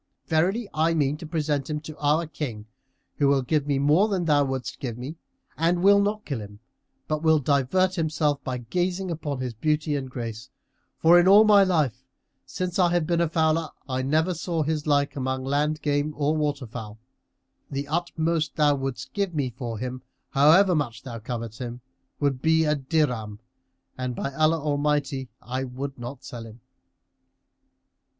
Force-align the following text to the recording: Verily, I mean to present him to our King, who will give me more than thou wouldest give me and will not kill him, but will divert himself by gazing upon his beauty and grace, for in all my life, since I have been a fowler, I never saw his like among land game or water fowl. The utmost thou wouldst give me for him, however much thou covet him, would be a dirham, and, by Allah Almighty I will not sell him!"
Verily, 0.25 0.67
I 0.73 0.95
mean 0.95 1.15
to 1.17 1.27
present 1.27 1.69
him 1.69 1.79
to 1.81 1.95
our 1.99 2.25
King, 2.25 2.65
who 3.17 3.27
will 3.27 3.43
give 3.43 3.67
me 3.67 3.77
more 3.77 4.07
than 4.07 4.25
thou 4.25 4.43
wouldest 4.43 4.79
give 4.79 4.97
me 4.97 5.15
and 5.55 5.83
will 5.83 6.01
not 6.01 6.25
kill 6.25 6.41
him, 6.41 6.57
but 7.07 7.21
will 7.21 7.37
divert 7.37 7.93
himself 7.93 8.43
by 8.43 8.57
gazing 8.57 9.11
upon 9.11 9.41
his 9.41 9.53
beauty 9.53 9.95
and 9.95 10.09
grace, 10.09 10.49
for 10.97 11.19
in 11.19 11.27
all 11.27 11.43
my 11.43 11.63
life, 11.63 12.03
since 12.47 12.79
I 12.79 12.89
have 12.89 13.05
been 13.05 13.21
a 13.21 13.29
fowler, 13.29 13.69
I 13.87 14.01
never 14.01 14.33
saw 14.33 14.63
his 14.63 14.87
like 14.87 15.15
among 15.15 15.43
land 15.43 15.83
game 15.83 16.15
or 16.17 16.35
water 16.35 16.65
fowl. 16.65 16.97
The 17.69 17.87
utmost 17.87 18.55
thou 18.55 18.73
wouldst 18.73 19.13
give 19.13 19.35
me 19.35 19.51
for 19.51 19.77
him, 19.77 20.01
however 20.31 20.73
much 20.73 21.03
thou 21.03 21.19
covet 21.19 21.57
him, 21.59 21.81
would 22.19 22.41
be 22.41 22.63
a 22.65 22.73
dirham, 22.73 23.39
and, 23.99 24.15
by 24.15 24.33
Allah 24.33 24.61
Almighty 24.61 25.29
I 25.43 25.63
will 25.63 25.93
not 25.95 26.23
sell 26.23 26.47
him!" 26.47 26.59